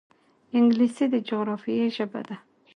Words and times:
انګلیسي 0.57 1.05
د 1.13 1.15
جغرافیې 1.27 1.87
ژبه 1.95 2.21
ده 2.27 2.35